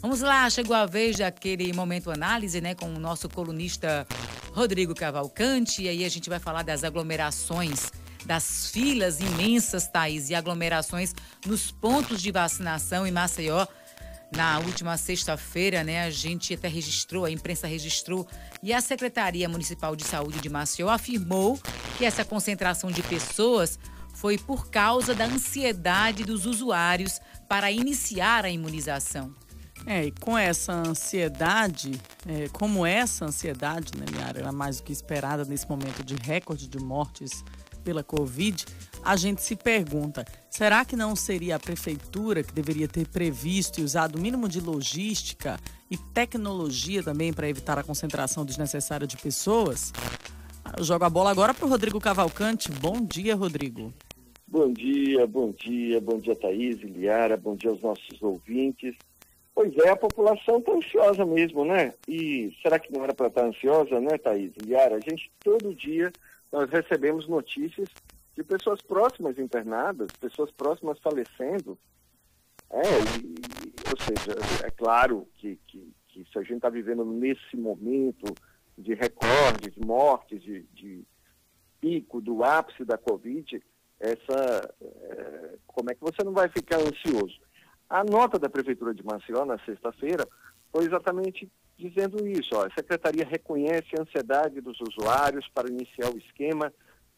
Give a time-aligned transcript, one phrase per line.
[0.00, 4.06] Vamos lá, chegou a vez daquele momento análise, né, com o nosso colunista
[4.52, 7.90] Rodrigo Cavalcante, e aí a gente vai falar das aglomerações,
[8.24, 11.12] das filas imensas, Thaís, e aglomerações
[11.44, 13.66] nos pontos de vacinação em Maceió.
[14.30, 18.24] Na última sexta-feira, né, a gente até registrou, a imprensa registrou,
[18.62, 21.58] e a Secretaria Municipal de Saúde de Maceió afirmou
[21.96, 23.80] que essa concentração de pessoas
[24.14, 29.34] foi por causa da ansiedade dos usuários para iniciar a imunização.
[29.90, 31.92] É, e com essa ansiedade,
[32.28, 36.68] é, como essa ansiedade, né, Liara, era mais do que esperada nesse momento de recorde
[36.68, 37.42] de mortes
[37.82, 38.66] pela Covid,
[39.02, 43.82] a gente se pergunta: será que não seria a prefeitura que deveria ter previsto e
[43.82, 45.58] usado o mínimo de logística
[45.90, 49.90] e tecnologia também para evitar a concentração desnecessária de pessoas?
[50.76, 52.70] Eu jogo a bola agora para o Rodrigo Cavalcante.
[52.70, 53.90] Bom dia, Rodrigo.
[54.46, 58.94] Bom dia, bom dia, bom dia, Thaís, Liara, bom dia aos nossos ouvintes.
[59.58, 61.92] Pois é, a população está ansiosa mesmo, né?
[62.06, 64.52] E será que não era para estar tá ansiosa, né, Thaís?
[64.56, 66.12] Liara, a gente todo dia
[66.52, 67.88] nós recebemos notícias
[68.36, 71.76] de pessoas próximas internadas, pessoas próximas falecendo.
[72.70, 72.82] É,
[73.20, 73.34] e,
[73.90, 78.32] ou seja, é claro que, que, que se a gente está vivendo nesse momento
[78.78, 81.02] de recorde, de mortes, de, de
[81.80, 83.60] pico do ápice da Covid,
[83.98, 87.40] essa, é, como é que você não vai ficar ansioso?
[87.88, 90.26] A nota da Prefeitura de Maceió, na sexta-feira,
[90.70, 92.50] foi exatamente dizendo isso.
[92.54, 96.72] Ó, a Secretaria reconhece a ansiedade dos usuários para iniciar o esquema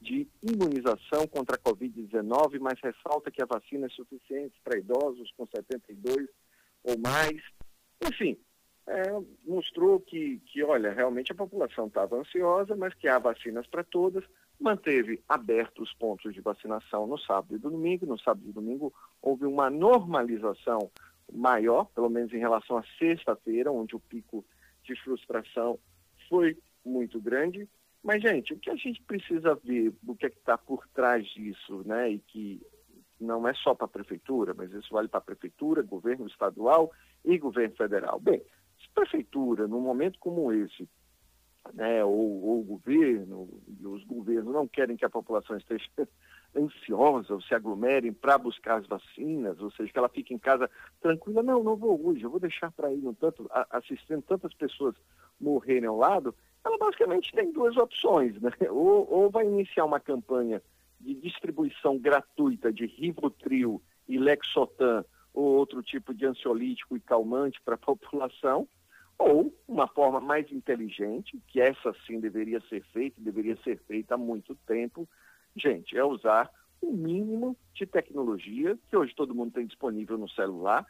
[0.00, 5.46] de imunização contra a Covid-19, mas ressalta que a vacina é suficiente para idosos com
[5.46, 6.28] 72
[6.84, 7.40] ou mais.
[8.02, 8.38] Enfim,
[8.86, 9.02] é,
[9.44, 14.24] mostrou que, que, olha, realmente a população estava ansiosa, mas que há vacinas para todas,
[14.60, 18.06] manteve abertos os pontos de vacinação no sábado e domingo.
[18.06, 18.92] No sábado e domingo
[19.26, 20.88] houve uma normalização
[21.32, 24.44] maior, pelo menos em relação à sexta-feira, onde o pico
[24.84, 25.80] de frustração
[26.28, 27.68] foi muito grande.
[28.04, 31.82] Mas, gente, o que a gente precisa ver, o que é está por trás disso,
[31.84, 32.08] né?
[32.08, 32.64] E que
[33.18, 36.92] não é só para a prefeitura, mas isso vale para a prefeitura, governo estadual
[37.24, 38.20] e governo federal.
[38.20, 38.38] Bem,
[38.78, 40.88] se a prefeitura, num momento como esse,
[41.74, 45.84] né, ou, ou o governo e os governos não querem que a população esteja
[46.56, 50.70] ansiosa ou se aglomerem para buscar as vacinas, ou seja, que ela fique em casa
[51.00, 54.94] tranquila, não, não vou hoje, eu vou deixar para ir no tanto, assistindo tantas pessoas
[55.38, 56.34] morrerem ao lado,
[56.64, 58.50] ela basicamente tem duas opções, né?
[58.70, 60.60] Ou, ou vai iniciar uma campanha
[61.00, 67.74] de distribuição gratuita de Rivotril e Lexotan ou outro tipo de ansiolítico e calmante para
[67.74, 68.66] a população,
[69.18, 74.18] ou uma forma mais inteligente, que essa sim deveria ser feita, deveria ser feita há
[74.18, 75.08] muito tempo,
[75.56, 76.50] gente, é usar
[76.80, 80.86] o mínimo de tecnologia que hoje todo mundo tem disponível no celular.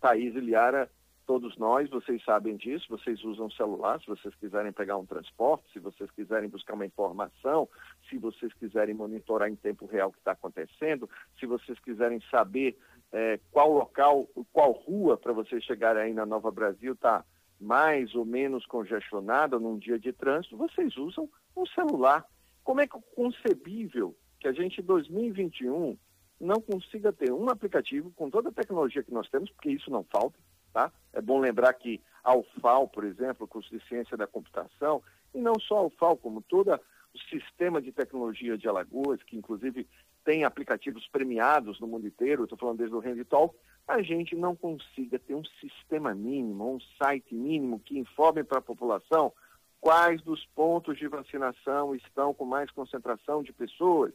[0.00, 0.90] Thaís e Liara,
[1.26, 5.78] todos nós, vocês sabem disso, vocês usam celular, se vocês quiserem pegar um transporte, se
[5.78, 7.68] vocês quiserem buscar uma informação,
[8.08, 12.76] se vocês quiserem monitorar em tempo real o que está acontecendo, se vocês quiserem saber
[13.12, 17.24] é, qual local, qual rua para vocês chegarem aí na Nova Brasil está
[17.60, 22.24] mais ou menos congestionada num dia de trânsito, vocês usam um celular.
[22.64, 25.96] Como é concebível que a gente em 2021
[26.40, 30.02] não consiga ter um aplicativo com toda a tecnologia que nós temos, porque isso não
[30.04, 30.38] falta,
[30.72, 30.90] tá?
[31.12, 35.02] É bom lembrar que a UFAL, por exemplo, curso de ciência da computação,
[35.34, 39.86] e não só a UFAL, como todo o sistema de tecnologia de Alagoas, que inclusive
[40.24, 43.54] tem aplicativos premiados no mundo inteiro, estou falando desde o Renditalk,
[43.86, 48.62] a gente não consiga ter um sistema mínimo, um site mínimo que informe para a
[48.62, 49.32] população
[49.80, 54.12] quais dos pontos de vacinação estão com mais concentração de pessoas,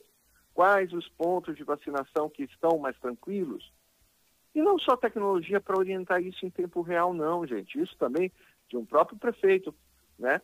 [0.53, 3.73] quais os pontos de vacinação que estão mais tranquilos.
[4.53, 7.81] E não só tecnologia para orientar isso em tempo real, não, gente.
[7.81, 8.31] Isso também
[8.69, 9.75] de um próprio prefeito,
[10.17, 10.41] né?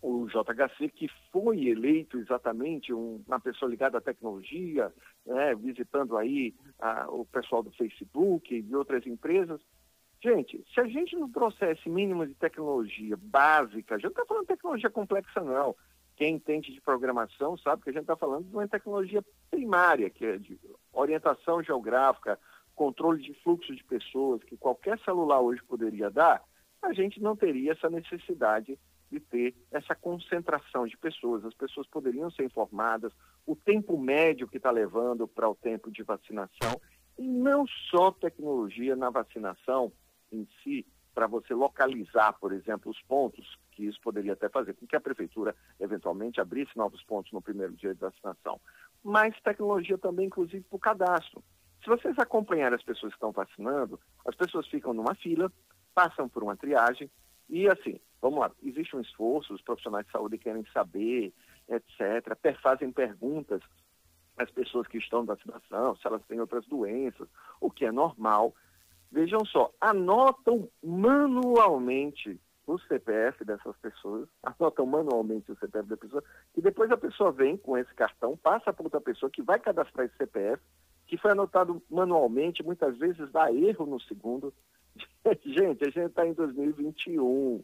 [0.00, 4.92] O JHC, que foi eleito exatamente um, uma pessoa ligada à tecnologia,
[5.26, 5.54] né?
[5.54, 9.60] visitando aí a, o pessoal do Facebook e de outras empresas,
[10.22, 14.24] Gente, se a gente não trouxer esse mínimo de tecnologia básica, a gente não está
[14.24, 15.74] falando de tecnologia complexa, não.
[16.14, 20.24] Quem entende de programação sabe que a gente está falando de uma tecnologia primária, que
[20.24, 20.60] é de
[20.92, 22.38] orientação geográfica,
[22.76, 26.40] controle de fluxo de pessoas, que qualquer celular hoje poderia dar,
[26.80, 28.78] a gente não teria essa necessidade
[29.10, 31.44] de ter essa concentração de pessoas.
[31.44, 33.12] As pessoas poderiam ser informadas,
[33.44, 36.80] o tempo médio que está levando para o tempo de vacinação,
[37.18, 39.92] e não só tecnologia na vacinação,
[40.32, 44.86] em si, para você localizar, por exemplo, os pontos, que isso poderia até fazer com
[44.86, 48.60] que a prefeitura eventualmente abrisse novos pontos no primeiro dia de vacinação.
[49.04, 51.44] Mas tecnologia também, inclusive, para o cadastro.
[51.82, 55.52] Se vocês acompanharem as pessoas que estão vacinando, as pessoas ficam numa fila,
[55.94, 57.10] passam por uma triagem
[57.48, 61.34] e, assim, vamos lá, existe um esforço, os profissionais de saúde querem saber,
[61.68, 63.60] etc., fazem perguntas
[64.38, 67.28] às pessoas que estão na vacinação, se elas têm outras doenças,
[67.60, 68.54] o que é normal.
[69.12, 76.24] Vejam só, anotam manualmente o CPF dessas pessoas, anotam manualmente o CPF da pessoa,
[76.56, 80.06] e depois a pessoa vem com esse cartão, passa para outra pessoa que vai cadastrar
[80.06, 80.62] esse CPF,
[81.06, 84.50] que foi anotado manualmente, muitas vezes dá erro no segundo.
[85.44, 87.62] gente, a gente está em 2021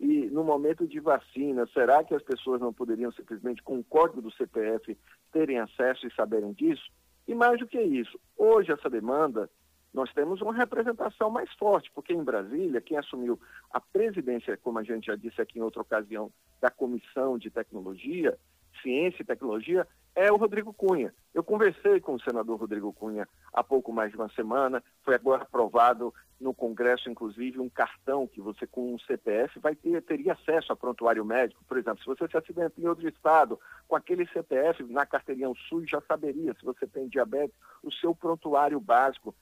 [0.00, 4.22] e no momento de vacina, será que as pessoas não poderiam simplesmente, com o código
[4.22, 4.96] do CPF,
[5.30, 6.90] terem acesso e saberem disso?
[7.28, 9.50] E mais do que isso, hoje essa demanda,
[9.96, 13.40] nós temos uma representação mais forte, porque em Brasília, quem assumiu
[13.72, 18.38] a presidência, como a gente já disse aqui em outra ocasião, da Comissão de Tecnologia,
[18.82, 21.14] Ciência e Tecnologia, é o Rodrigo Cunha.
[21.32, 25.44] Eu conversei com o senador Rodrigo Cunha há pouco mais de uma semana, foi agora
[25.44, 30.72] aprovado no Congresso, inclusive, um cartão que você, com um CPF, vai ter, teria acesso
[30.72, 31.64] a prontuário médico.
[31.66, 33.58] Por exemplo, se você se acidenta em outro estado,
[33.88, 38.78] com aquele CPF na carteirinha SUS, já saberia se você tem diabetes, o seu prontuário
[38.78, 39.34] básico.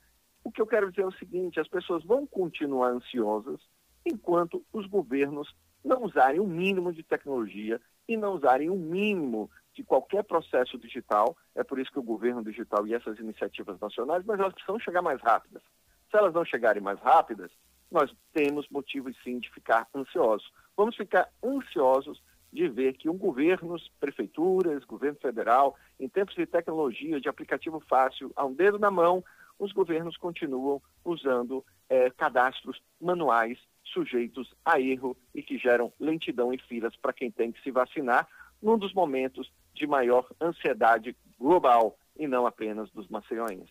[0.45, 3.59] O que eu quero dizer é o seguinte, as pessoas vão continuar ansiosas
[4.05, 5.51] enquanto os governos
[5.83, 10.23] não usarem o um mínimo de tecnologia e não usarem o um mínimo de qualquer
[10.23, 11.35] processo digital.
[11.55, 15.01] É por isso que o governo digital e essas iniciativas nacionais, mas elas precisam chegar
[15.01, 15.63] mais rápidas.
[16.11, 17.49] Se elas não chegarem mais rápidas,
[17.91, 20.51] nós temos motivos sim de ficar ansiosos.
[20.77, 22.21] Vamos ficar ansiosos
[22.53, 28.31] de ver que um governo, prefeituras, governo federal, em tempos de tecnologia, de aplicativo fácil,
[28.35, 29.23] a um dedo na mão,
[29.59, 33.57] os governos continuam usando é, cadastros manuais
[33.93, 38.27] sujeitos a erro e que geram lentidão e filas para quem tem que se vacinar,
[38.61, 43.69] num dos momentos de maior ansiedade global e não apenas dos maceiões.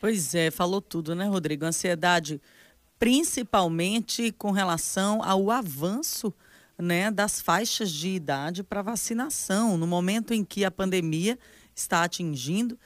[0.00, 1.64] Pois é, falou tudo, né, Rodrigo?
[1.64, 2.40] Ansiedade
[2.98, 6.32] principalmente com relação ao avanço
[6.78, 11.38] né, das faixas de idade para vacinação, no momento em que a pandemia
[11.74, 12.78] está atingindo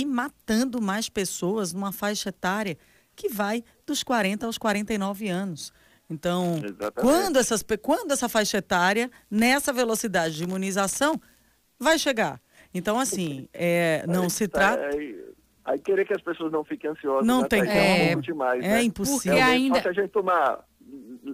[0.00, 2.76] e matando mais pessoas numa faixa etária
[3.14, 5.72] que vai dos 40 aos 49 anos.
[6.08, 6.60] Então,
[6.94, 11.18] quando, essas, quando essa faixa etária, nessa velocidade de imunização,
[11.78, 12.40] vai chegar?
[12.74, 14.86] Então, assim, é, não aí, se trata.
[14.86, 15.24] Aí,
[15.64, 17.26] aí, querer que as pessoas não fiquem ansiosas.
[17.26, 17.48] Não né?
[17.48, 17.72] tem tá.
[17.72, 18.82] É, um demais, é né?
[18.82, 19.32] impossível.
[19.32, 19.76] Porque ainda...
[19.76, 20.62] Só se a gente tomar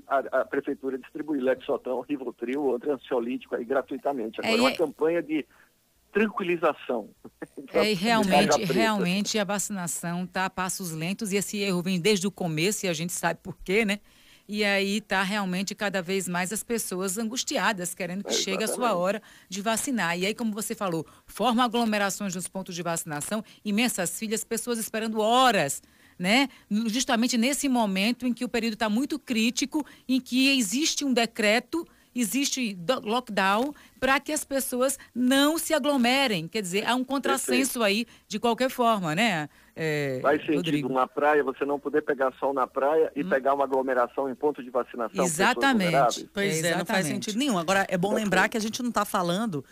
[0.06, 4.41] a, a, prefeitura distribuir Lexotan, Rivotril, outro ansiolítico aí gratuitamente.
[4.41, 5.44] Agora, é, uma campanha de
[6.12, 7.11] tranquilização.
[7.72, 12.26] É, e realmente, realmente a vacinação está a passos lentos e esse erro vem desde
[12.26, 14.00] o começo e a gente sabe por quê, né?
[14.48, 18.69] E aí está realmente cada vez mais as pessoas angustiadas, querendo que é, chegue a
[18.69, 20.19] sua hora de vacinar.
[20.19, 25.20] E aí, como você falou, forma aglomerações nos pontos de vacinação, imensas filas, pessoas esperando
[25.20, 25.80] horas
[26.18, 26.48] né?
[26.86, 31.84] Justamente nesse momento em que o período está muito crítico, em que existe um decreto
[32.14, 36.49] existe lockdown para que as pessoas não se aglomerem.
[36.49, 37.82] Quer dizer, há um contrassenso Perfeito.
[37.85, 39.49] aí de qualquer forma, né?
[39.75, 40.88] É, Faz sentido Rodrigo.
[40.88, 43.29] uma praia você não poder pegar sol na praia e hum.
[43.29, 45.25] pegar uma aglomeração em ponto de vacinação.
[45.25, 46.29] Exatamente.
[46.32, 47.59] Pois é, é, não faz sentido nenhum.
[47.59, 49.64] Agora, é bom lembrar que a gente não está falando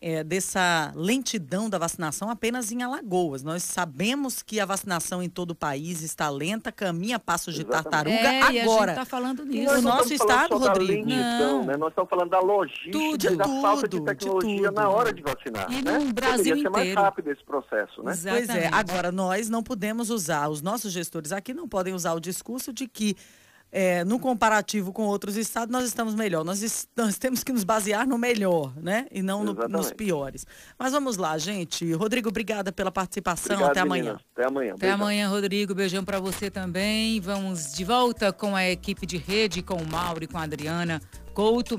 [0.00, 3.42] é, dessa lentidão da vacinação apenas em Alagoas.
[3.42, 8.14] Nós sabemos que a vacinação em todo o país está lenta, caminha passos de tartaruga
[8.14, 8.92] é, agora.
[8.92, 9.74] está falando nisso.
[9.74, 11.08] No nosso estado, Rodrigo.
[11.08, 11.76] Lentidão, né?
[11.76, 15.20] Nós estamos falando da logística tudo, da tudo, falta de tecnologia de na hora de
[15.20, 15.70] vacinar.
[15.72, 15.98] E né?
[15.98, 16.62] no Brasil Poderia inteiro.
[16.62, 18.12] ser mais rápido esse processo, né?
[18.12, 18.46] Exatamente.
[18.46, 18.70] Pois é.
[18.72, 22.86] Agora, nós não podemos usar, os nossos gestores aqui não podem usar o discurso de
[22.86, 23.16] que
[23.70, 26.44] é, no comparativo com outros estados, nós estamos melhor.
[26.44, 29.06] Nós, nós temos que nos basear no melhor, né?
[29.10, 30.46] E não no, nos piores.
[30.78, 31.92] Mas vamos lá, gente.
[31.92, 33.54] Rodrigo, obrigada pela participação.
[33.54, 34.02] Obrigado, Até amanhã.
[34.02, 34.22] Meninas.
[34.34, 34.70] Até amanhã.
[34.70, 34.94] Até Beijão.
[34.94, 35.74] amanhã, Rodrigo.
[35.74, 37.20] Beijão para você também.
[37.20, 41.00] Vamos de volta com a equipe de rede, com o Mauro e com a Adriana
[41.34, 41.78] Couto.